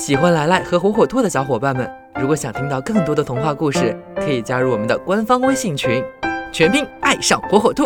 [0.00, 1.86] 喜欢来来和火火兔的小伙伴们，
[2.18, 6.02] 如果想听到更多的童话故事，可以加入我们的官方微信群，
[6.50, 7.84] 全拼爱上火火兔。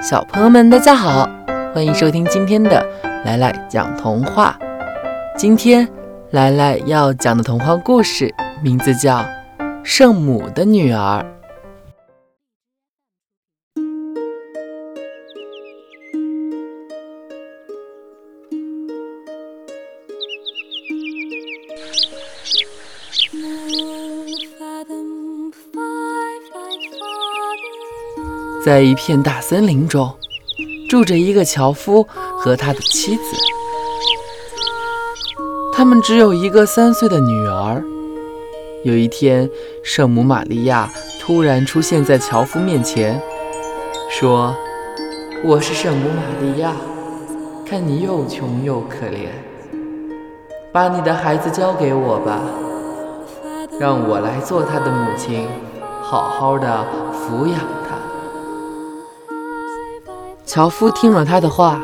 [0.00, 1.28] 小朋友们，大家好，
[1.74, 2.82] 欢迎收听今天的
[3.26, 4.58] 来来讲童话。
[5.36, 5.86] 今天
[6.30, 9.18] 来来要讲的童话故事名字叫
[9.84, 11.22] 《圣母的女儿》。
[28.62, 30.14] 在一片大森林中，
[30.86, 33.22] 住着一个樵夫和他的妻子。
[35.72, 37.82] 他们只有一个三岁的女儿。
[38.84, 39.48] 有一天，
[39.82, 43.18] 圣母玛利亚突然出现在樵夫面前，
[44.10, 44.54] 说
[45.42, 46.74] ：“我是圣母玛利亚，
[47.64, 49.28] 看你又穷又可怜，
[50.70, 52.40] 把你的孩子交给我吧，
[53.78, 55.46] 让我来做他的母亲，
[56.02, 57.58] 好好的抚养。”
[60.52, 61.80] 樵夫听了他的话，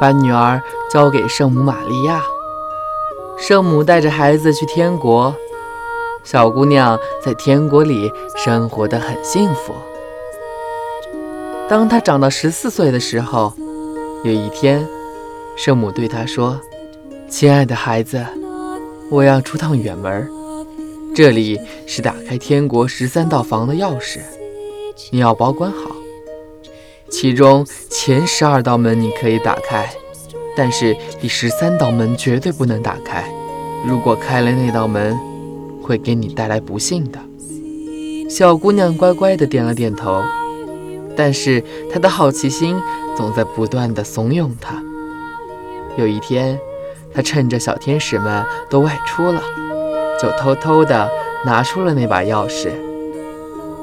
[0.00, 2.22] 把女儿交给圣母玛利亚。
[3.36, 5.34] 圣母带着孩子去天国，
[6.22, 9.74] 小姑娘在天国里生活得很幸福。
[11.68, 13.52] 当她长到十四岁的时候，
[14.22, 14.86] 有一天，
[15.56, 16.60] 圣母对她说
[17.28, 18.24] ：“亲爱的孩子，
[19.10, 20.30] 我要出趟远门，
[21.12, 24.20] 这里是打开天国十三道房的钥匙，
[25.10, 25.90] 你要保管好。”
[27.10, 29.90] 其中前十二道门你可以打开，
[30.56, 33.28] 但是第十三道门绝对不能打开。
[33.86, 35.18] 如果开了那道门，
[35.82, 37.18] 会给你带来不幸的。
[38.28, 40.22] 小姑娘乖乖地点了点头，
[41.16, 42.80] 但是她的好奇心
[43.16, 44.80] 总在不断地怂恿她。
[45.96, 46.58] 有一天，
[47.12, 49.42] 她趁着小天使们都外出了，
[50.22, 51.10] 就偷偷地
[51.44, 52.70] 拿出了那把钥匙，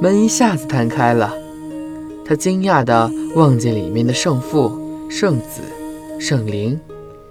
[0.00, 1.34] 门一下子弹开了。
[2.28, 5.62] 他惊讶地望见里面的圣父、圣子、
[6.18, 6.78] 圣灵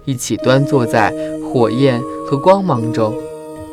[0.05, 1.13] 一起端坐在
[1.43, 3.13] 火焰和光芒中。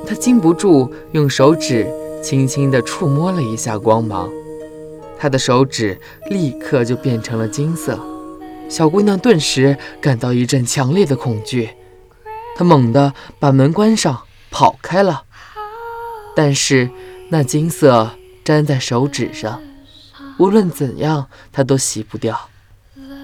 [0.05, 1.87] 他禁不住用手指
[2.21, 4.28] 轻轻地触摸了一下光芒，
[5.16, 7.97] 他的手指立刻就变成了金色。
[8.69, 11.71] 小姑娘顿时感到一阵强烈的恐惧，
[12.56, 15.22] 她猛地把门关上，跑开了。
[16.34, 16.91] 但是
[17.28, 18.11] 那金色
[18.44, 19.61] 粘在手指上。
[20.43, 22.49] 无论怎样，他都洗不掉。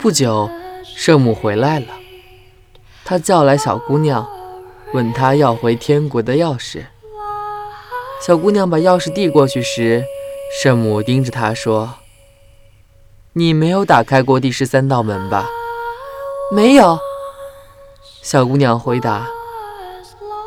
[0.00, 0.48] 不久，
[0.84, 1.86] 圣母回来了，
[3.04, 4.24] 她叫来小姑娘，
[4.92, 6.84] 问她要回天国的钥匙。
[8.24, 10.04] 小姑娘把钥匙递过去时，
[10.62, 11.94] 圣母盯着她说
[13.34, 15.44] ：“你没有打开过第十三道门吧
[16.54, 17.00] ？”“没有。”
[18.22, 19.26] 小姑娘回答。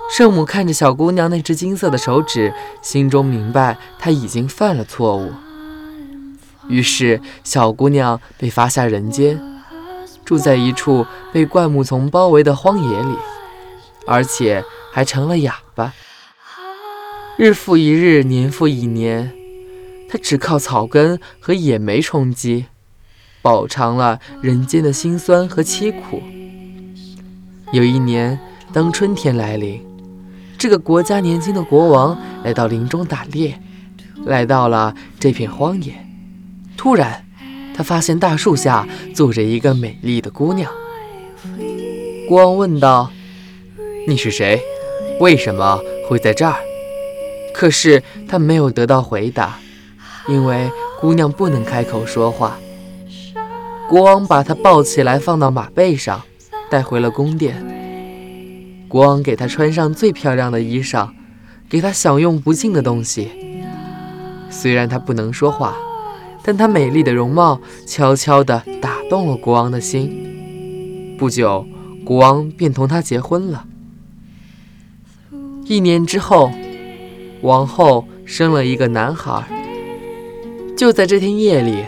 [0.09, 5.33] 圣母看着小姑娘那只金色的手指，心中明白她已经犯了错误。
[6.67, 9.39] 于是，小姑娘被发下人间，
[10.23, 13.15] 住在一处被灌木丛包围的荒野里，
[14.05, 15.93] 而且还成了哑巴。
[17.37, 19.33] 日复一日，年复一年，
[20.07, 22.65] 她只靠草根和野莓充饥，
[23.41, 26.21] 饱尝了人间的辛酸和凄苦。
[27.71, 28.39] 有一年，
[28.71, 29.83] 当春天来临，
[30.57, 33.59] 这个国家年轻的国王来到林中打猎，
[34.25, 36.10] 来到了这片荒野。
[36.81, 37.23] 突然，
[37.75, 40.71] 他发现大树下坐着一个美丽的姑娘。
[42.27, 43.11] 国王问道
[44.09, 44.59] ：“你是谁？
[45.19, 46.55] 为什么会在这儿？”
[47.53, 49.59] 可是他没有得到回答，
[50.27, 52.57] 因为姑娘不能开口说话。
[53.87, 56.19] 国王把她抱起来，放到马背上，
[56.67, 57.63] 带回了宫殿。
[58.87, 61.07] 国王给她穿上最漂亮的衣裳，
[61.69, 63.29] 给她享用不尽的东西。
[64.49, 65.77] 虽然她不能说话。
[66.43, 71.15] 但她美丽的容貌悄悄地打动了国王的心。
[71.17, 71.65] 不久，
[72.03, 73.65] 国王便同她结婚了。
[75.65, 76.51] 一年之后，
[77.41, 79.43] 王后生了一个男孩。
[80.75, 81.85] 就在这天夜里，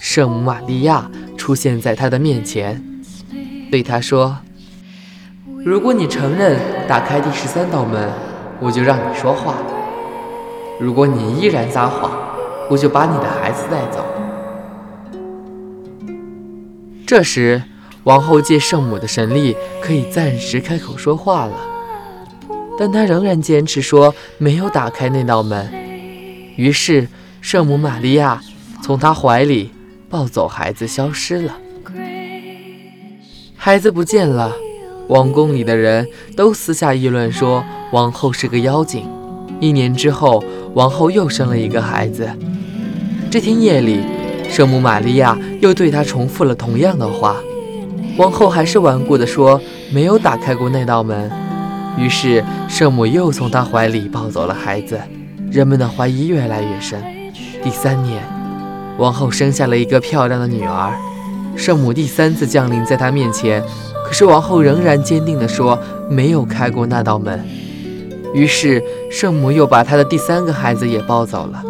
[0.00, 2.84] 圣母玛利亚出现在他的面前，
[3.70, 4.36] 对他说
[5.64, 6.58] ：“如果你承认
[6.88, 8.10] 打开第十三道门，
[8.60, 9.54] 我就让你说话；
[10.80, 12.10] 如果你依然撒谎，”
[12.72, 14.02] 我就把你的孩子带走。
[17.06, 17.62] 这时，
[18.04, 21.52] 王后借圣母的神力，可以暂时开口说话了，
[22.78, 25.70] 但她仍然坚持说没有打开那道门。
[26.56, 27.06] 于是，
[27.42, 28.40] 圣母玛利亚
[28.82, 29.70] 从她怀里
[30.08, 31.54] 抱走孩子，消失了。
[33.54, 34.50] 孩子不见了，
[35.08, 39.06] 王宫里的人都私下议论说王后是个妖精。
[39.60, 40.42] 一年之后，
[40.74, 42.28] 王后又生了一个孩子。
[43.30, 44.00] 这天夜里，
[44.48, 47.36] 圣母玛利亚又对她重复了同样的话。
[48.16, 49.60] 王后还是顽固地说
[49.92, 51.30] 没有打开过那道门。
[51.98, 54.98] 于是圣母又从她怀里抱走了孩子。
[55.50, 57.02] 人们的怀疑越来越深。
[57.62, 58.22] 第三年，
[58.96, 60.94] 王后生下了一个漂亮的女儿。
[61.54, 63.62] 圣母第三次降临在她面前，
[64.06, 65.78] 可是王后仍然坚定地说
[66.08, 67.44] 没有开过那道门。
[68.32, 71.62] 于是圣母又把她的第三个孩子也抱走了。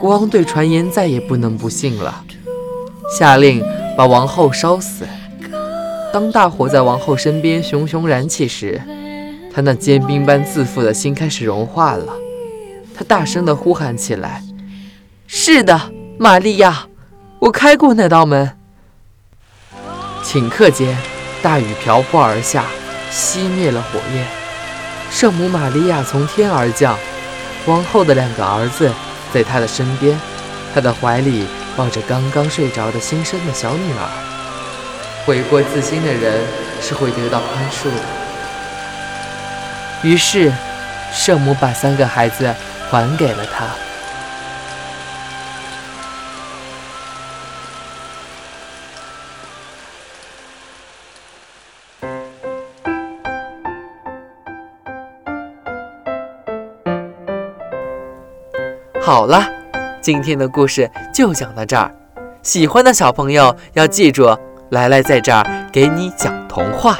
[0.00, 2.24] 国王对传言再也不能不信了，
[3.18, 3.64] 下令
[3.96, 5.06] 把王后烧死。
[6.12, 8.80] 当大火在王后身边熊熊燃起时，
[9.52, 12.12] 她那坚冰般自负的心开始融化了。
[12.94, 14.42] 她大声地呼喊起来
[15.26, 16.86] ：“是的，玛利亚，
[17.40, 18.52] 我开过那道门。”
[20.24, 20.96] 顷刻间，
[21.42, 22.64] 大雨瓢泼而下，
[23.10, 24.37] 熄灭了火焰。
[25.10, 26.96] 圣母玛利亚从天而降，
[27.66, 28.92] 王后的两个儿子
[29.32, 30.18] 在她的身边，
[30.74, 31.46] 她的怀里
[31.76, 34.08] 抱着刚刚睡着的新生的小女儿。
[35.26, 36.46] 悔过自新的人
[36.80, 38.02] 是会得到宽恕的。
[40.02, 40.52] 于是，
[41.12, 42.54] 圣母把三个孩子
[42.90, 43.66] 还给了他。
[59.08, 59.42] 好了，
[60.02, 61.90] 今天的故事就讲到这儿。
[62.42, 64.36] 喜欢的小朋友要记住，
[64.68, 66.94] 来来在这儿给你讲童话。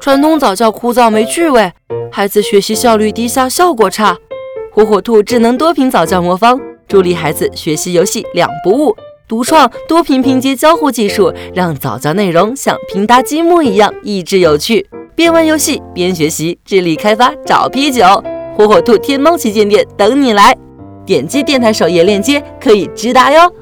[0.00, 1.72] 传统早教枯燥没趣味，
[2.12, 4.16] 孩子学习效率低下，效果差。
[4.72, 8.96] 火火兔智能多屏早教魔方，助力孩子学习游戏两不误。
[9.28, 14.86] 独创多屏拼接交互技术，让早教内容像拼搭积木一样益智有趣。
[15.16, 18.04] 边玩游戏边学习，智力开发找啤酒。
[18.56, 20.56] 火火兔天猫旗舰店等你来，
[21.04, 23.52] 点击电台首页链接可以直达哟。